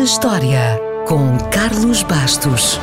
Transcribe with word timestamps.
na 0.00 0.04
História, 0.04 0.80
com 1.06 1.36
Carlos 1.50 2.02
Bastos. 2.02 2.80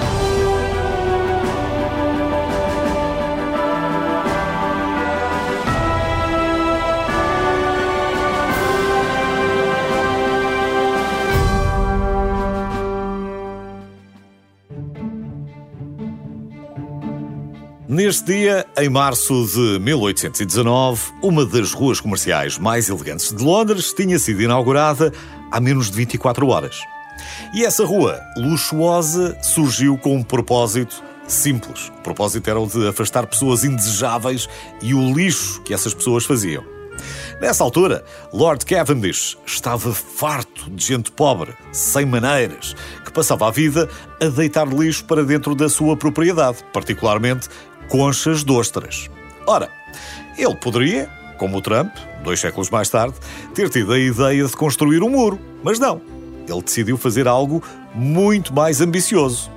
Neste 17.89 18.25
dia, 18.25 18.63
em 18.77 18.89
março 18.89 19.43
de 19.47 19.79
1819, 19.79 21.01
uma 21.23 21.43
das 21.47 21.73
ruas 21.73 21.99
comerciais 21.99 22.59
mais 22.59 22.89
elegantes 22.89 23.33
de 23.33 23.43
Londres 23.43 23.91
tinha 23.91 24.19
sido 24.19 24.43
inaugurada 24.43 25.11
há 25.51 25.59
menos 25.59 25.89
de 25.89 25.97
24 25.97 26.47
horas. 26.47 26.77
E 27.53 27.65
essa 27.65 27.85
rua 27.85 28.19
luxuosa 28.35 29.37
surgiu 29.41 29.97
com 29.97 30.15
um 30.15 30.23
propósito 30.23 31.03
simples. 31.27 31.89
O 31.99 32.01
propósito 32.01 32.49
era 32.49 32.59
o 32.59 32.67
de 32.67 32.87
afastar 32.87 33.27
pessoas 33.27 33.63
indesejáveis 33.63 34.47
e 34.81 34.93
o 34.93 35.13
lixo 35.13 35.61
que 35.63 35.73
essas 35.73 35.93
pessoas 35.93 36.25
faziam. 36.25 36.63
Nessa 37.39 37.63
altura, 37.63 38.03
Lord 38.33 38.65
Cavendish 38.65 39.37
estava 39.45 39.93
farto 39.93 40.71
de 40.71 40.83
gente 40.83 41.11
pobre, 41.11 41.53
sem 41.71 42.05
maneiras, 42.05 42.75
que 43.05 43.11
passava 43.11 43.47
a 43.47 43.51
vida 43.51 43.87
a 44.19 44.25
deitar 44.25 44.67
lixo 44.67 45.05
para 45.05 45.23
dentro 45.23 45.53
da 45.53 45.69
sua 45.69 45.95
propriedade, 45.95 46.57
particularmente 46.73 47.47
conchas 47.89 48.43
de 48.43 48.51
ostras. 48.51 49.09
Ora, 49.45 49.69
ele 50.37 50.55
poderia, 50.55 51.07
como 51.37 51.57
o 51.57 51.61
Trump, 51.61 51.95
dois 52.23 52.39
séculos 52.39 52.69
mais 52.69 52.89
tarde, 52.89 53.15
ter 53.53 53.69
tido 53.69 53.93
a 53.93 53.99
ideia 53.99 54.43
de 54.43 54.53
construir 54.53 55.03
um 55.03 55.09
muro, 55.09 55.39
mas 55.63 55.77
não. 55.77 56.16
Ele 56.47 56.61
decidiu 56.61 56.97
fazer 56.97 57.27
algo 57.27 57.61
muito 57.93 58.53
mais 58.53 58.81
ambicioso. 58.81 59.51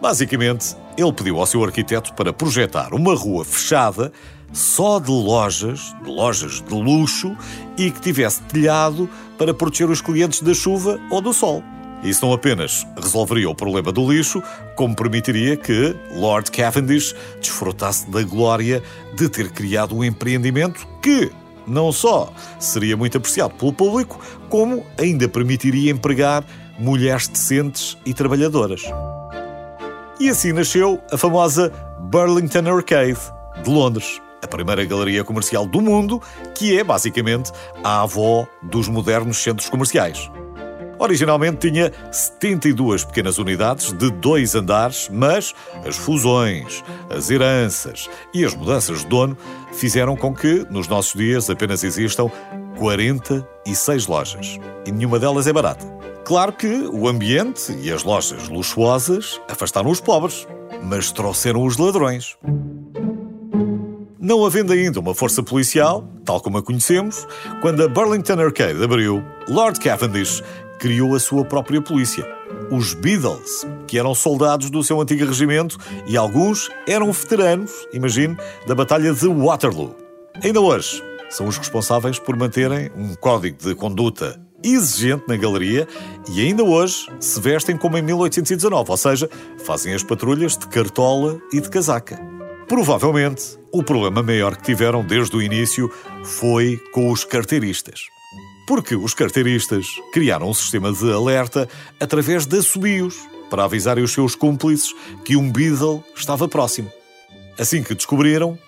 Basicamente, 0.00 0.76
ele 0.96 1.12
pediu 1.12 1.38
ao 1.38 1.46
seu 1.46 1.64
arquiteto 1.64 2.12
para 2.14 2.32
projetar 2.32 2.92
uma 2.92 3.14
rua 3.14 3.44
fechada 3.44 4.12
só 4.52 5.00
de 5.00 5.10
lojas, 5.10 5.94
de 6.02 6.10
lojas 6.10 6.62
de 6.62 6.74
luxo 6.74 7.36
e 7.76 7.90
que 7.90 8.00
tivesse 8.00 8.40
telhado 8.42 9.08
para 9.36 9.52
proteger 9.52 9.90
os 9.90 10.00
clientes 10.00 10.40
da 10.40 10.54
chuva 10.54 11.00
ou 11.10 11.20
do 11.20 11.32
sol. 11.32 11.62
Isso 12.04 12.24
não 12.24 12.34
apenas 12.34 12.86
resolveria 13.00 13.48
o 13.48 13.54
problema 13.54 13.90
do 13.90 14.12
lixo, 14.12 14.42
como 14.76 14.94
permitiria 14.94 15.56
que 15.56 15.96
Lord 16.14 16.50
Cavendish 16.50 17.14
desfrutasse 17.40 18.08
da 18.10 18.22
glória 18.22 18.82
de 19.16 19.28
ter 19.28 19.50
criado 19.50 19.96
um 19.96 20.04
empreendimento 20.04 20.86
que 21.02 21.32
não 21.66 21.92
só 21.92 22.32
seria 22.58 22.96
muito 22.96 23.16
apreciado 23.18 23.54
pelo 23.54 23.72
público, 23.72 24.20
como 24.48 24.84
ainda 24.98 25.28
permitiria 25.28 25.90
empregar 25.90 26.44
mulheres 26.78 27.28
decentes 27.28 27.96
e 28.04 28.12
trabalhadoras. 28.12 28.82
E 30.18 30.28
assim 30.28 30.52
nasceu 30.52 31.00
a 31.10 31.16
famosa 31.16 31.72
Burlington 32.00 32.70
Arcade, 32.70 33.18
de 33.62 33.70
Londres, 33.70 34.20
a 34.42 34.46
primeira 34.46 34.84
galeria 34.84 35.24
comercial 35.24 35.66
do 35.66 35.80
mundo, 35.80 36.20
que 36.54 36.78
é 36.78 36.84
basicamente 36.84 37.50
a 37.82 38.02
avó 38.02 38.46
dos 38.62 38.88
modernos 38.88 39.38
centros 39.38 39.68
comerciais. 39.68 40.30
Originalmente 41.04 41.70
tinha 41.70 41.92
72 42.10 43.04
pequenas 43.04 43.36
unidades 43.36 43.92
de 43.92 44.10
dois 44.10 44.54
andares, 44.54 45.10
mas 45.12 45.54
as 45.86 45.96
fusões, 45.96 46.82
as 47.10 47.28
heranças 47.28 48.08
e 48.32 48.42
as 48.42 48.54
mudanças 48.54 49.00
de 49.00 49.06
dono 49.08 49.36
fizeram 49.74 50.16
com 50.16 50.34
que, 50.34 50.66
nos 50.70 50.88
nossos 50.88 51.12
dias, 51.12 51.50
apenas 51.50 51.84
existam 51.84 52.30
46 52.78 54.06
lojas. 54.06 54.58
E 54.86 54.90
nenhuma 54.90 55.18
delas 55.18 55.46
é 55.46 55.52
barata. 55.52 55.84
Claro 56.24 56.54
que 56.54 56.88
o 56.90 57.06
ambiente 57.06 57.70
e 57.82 57.92
as 57.92 58.02
lojas 58.02 58.48
luxuosas 58.48 59.38
afastaram 59.46 59.90
os 59.90 60.00
pobres, 60.00 60.48
mas 60.82 61.12
trouxeram 61.12 61.66
os 61.66 61.76
ladrões. 61.76 62.34
Não 64.18 64.46
havendo 64.46 64.72
ainda 64.72 65.00
uma 65.00 65.14
força 65.14 65.42
policial, 65.42 66.08
tal 66.24 66.40
como 66.40 66.56
a 66.56 66.62
conhecemos, 66.62 67.28
quando 67.60 67.84
a 67.84 67.88
Burlington 67.88 68.40
Arcade 68.40 68.82
abriu, 68.82 69.22
Lord 69.50 69.78
Cavendish 69.78 70.42
criou 70.84 71.14
a 71.14 71.18
sua 71.18 71.46
própria 71.46 71.80
polícia. 71.80 72.30
Os 72.70 72.92
Beatles, 72.92 73.66
que 73.86 73.98
eram 73.98 74.14
soldados 74.14 74.68
do 74.68 74.84
seu 74.84 75.00
antigo 75.00 75.24
regimento 75.24 75.78
e 76.06 76.14
alguns 76.14 76.70
eram 76.86 77.10
veteranos, 77.10 77.72
imagine, 77.90 78.36
da 78.66 78.74
Batalha 78.74 79.14
de 79.14 79.26
Waterloo. 79.26 79.96
Ainda 80.42 80.60
hoje, 80.60 81.02
são 81.30 81.46
os 81.46 81.56
responsáveis 81.56 82.18
por 82.18 82.36
manterem 82.36 82.90
um 82.94 83.14
código 83.14 83.56
de 83.66 83.74
conduta 83.74 84.38
exigente 84.62 85.24
na 85.26 85.38
galeria 85.38 85.88
e 86.30 86.42
ainda 86.42 86.62
hoje 86.62 87.06
se 87.18 87.40
vestem 87.40 87.78
como 87.78 87.96
em 87.96 88.02
1819, 88.02 88.90
ou 88.90 88.96
seja, 88.98 89.30
fazem 89.64 89.94
as 89.94 90.02
patrulhas 90.02 90.54
de 90.54 90.68
cartola 90.68 91.40
e 91.50 91.62
de 91.62 91.70
casaca. 91.70 92.20
Provavelmente, 92.68 93.58
o 93.72 93.82
problema 93.82 94.22
maior 94.22 94.54
que 94.54 94.64
tiveram 94.64 95.02
desde 95.02 95.34
o 95.34 95.40
início 95.40 95.90
foi 96.22 96.78
com 96.92 97.10
os 97.10 97.24
carteiristas. 97.24 98.13
Porque 98.66 98.96
os 98.96 99.12
carteiristas 99.12 99.86
criaram 100.12 100.48
um 100.48 100.54
sistema 100.54 100.92
de 100.92 101.12
alerta 101.12 101.68
através 102.00 102.46
de 102.46 102.58
assobios 102.58 103.16
para 103.50 103.64
avisarem 103.64 104.02
os 104.02 104.12
seus 104.12 104.34
cúmplices 104.34 104.94
que 105.24 105.36
um 105.36 105.50
Beatle 105.50 106.02
estava 106.16 106.48
próximo. 106.48 106.90
Assim 107.58 107.82
que 107.82 107.94
descobriram, 107.94 108.58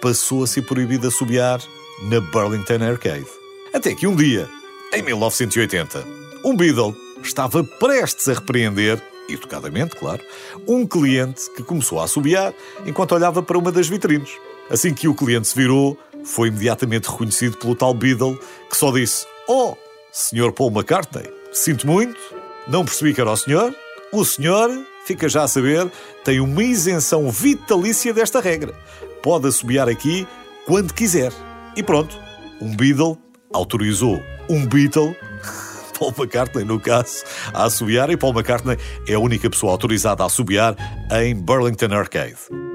passou 0.00 0.44
a 0.44 0.46
ser 0.46 0.62
proibido 0.62 1.08
assobiar 1.08 1.60
na 2.02 2.20
Burlington 2.20 2.84
Arcade. 2.84 3.26
Até 3.72 3.94
que 3.94 4.06
um 4.06 4.14
dia, 4.14 4.48
em 4.92 5.02
1980, 5.02 6.04
um 6.44 6.54
Beatle 6.56 6.94
estava 7.22 7.64
prestes 7.64 8.28
a 8.28 8.34
repreender, 8.34 9.02
educadamente, 9.28 9.96
claro, 9.96 10.22
um 10.66 10.86
cliente 10.86 11.50
que 11.56 11.62
começou 11.62 11.98
a 11.98 12.04
assobiar 12.04 12.54
enquanto 12.86 13.12
olhava 13.12 13.42
para 13.42 13.58
uma 13.58 13.72
das 13.72 13.88
vitrines. 13.88 14.30
Assim 14.70 14.94
que 14.94 15.08
o 15.08 15.14
cliente 15.14 15.48
se 15.48 15.56
virou, 15.56 15.98
foi 16.24 16.48
imediatamente 16.48 17.08
reconhecido 17.08 17.56
pelo 17.56 17.74
tal 17.74 17.94
Beatle, 17.94 18.38
que 18.70 18.76
só 18.76 18.92
disse 18.92 19.26
Oh, 19.48 19.76
Sr. 20.10 20.50
Paul 20.52 20.72
McCartney, 20.72 21.30
sinto 21.52 21.86
muito, 21.86 22.18
não 22.66 22.84
percebi 22.84 23.14
que 23.14 23.20
era 23.20 23.30
o 23.30 23.36
senhor. 23.36 23.74
O 24.12 24.24
senhor, 24.24 24.70
fica 25.04 25.28
já 25.28 25.44
a 25.44 25.48
saber, 25.48 25.90
tem 26.24 26.40
uma 26.40 26.64
isenção 26.64 27.30
vitalícia 27.30 28.12
desta 28.12 28.40
regra. 28.40 28.74
Pode 29.22 29.46
assobiar 29.46 29.88
aqui 29.88 30.26
quando 30.66 30.92
quiser. 30.92 31.32
E 31.76 31.82
pronto, 31.82 32.18
um 32.60 32.74
Beatle 32.74 33.16
autorizou 33.52 34.20
um 34.48 34.66
Beatle, 34.66 35.16
Paul 35.96 36.12
McCartney 36.18 36.64
no 36.64 36.80
caso, 36.80 37.22
a 37.54 37.64
assobiar 37.64 38.10
e 38.10 38.16
Paul 38.16 38.32
McCartney 38.32 38.76
é 39.06 39.14
a 39.14 39.20
única 39.20 39.48
pessoa 39.48 39.72
autorizada 39.72 40.24
a 40.24 40.26
assobiar 40.26 40.74
em 41.12 41.36
Burlington 41.36 41.94
Arcade. 41.94 42.65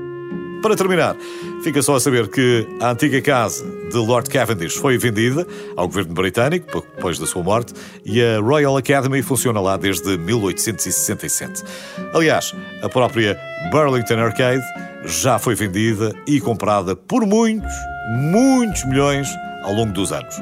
Para 0.61 0.75
terminar, 0.75 1.15
fica 1.63 1.81
só 1.81 1.95
a 1.95 1.99
saber 1.99 2.27
que 2.29 2.67
a 2.79 2.91
antiga 2.91 3.19
casa 3.19 3.65
de 3.89 3.97
Lord 3.97 4.29
Cavendish 4.29 4.75
foi 4.75 4.95
vendida 4.95 5.47
ao 5.75 5.87
governo 5.87 6.13
britânico, 6.13 6.85
depois 6.95 7.17
da 7.17 7.25
sua 7.25 7.41
morte, 7.41 7.73
e 8.05 8.21
a 8.21 8.39
Royal 8.39 8.77
Academy 8.77 9.23
funciona 9.23 9.59
lá 9.59 9.75
desde 9.75 10.19
1867. 10.19 11.63
Aliás, 12.13 12.53
a 12.83 12.87
própria 12.87 13.35
Burlington 13.71 14.19
Arcade 14.19 14.63
já 15.03 15.39
foi 15.39 15.55
vendida 15.55 16.13
e 16.27 16.39
comprada 16.39 16.95
por 16.95 17.25
muitos, 17.25 17.73
muitos 18.31 18.85
milhões 18.85 19.27
ao 19.63 19.73
longo 19.73 19.91
dos 19.93 20.11
anos. 20.11 20.35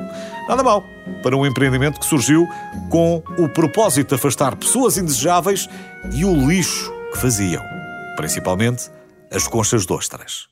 Nada 0.49 0.61
mal 0.61 0.83
para 1.23 1.37
um 1.37 1.45
empreendimento 1.45 1.97
que 1.97 2.05
surgiu 2.05 2.45
com 2.89 3.23
o 3.37 3.47
propósito 3.47 4.09
de 4.09 4.15
afastar 4.15 4.53
pessoas 4.57 4.97
indesejáveis 4.97 5.69
e 6.11 6.25
o 6.25 6.47
lixo 6.47 6.91
que 7.13 7.17
faziam, 7.19 7.63
principalmente 8.17 8.98
as 9.31 9.47
conchas 9.47 9.85
de 9.85 9.93
ostras. 9.93 10.49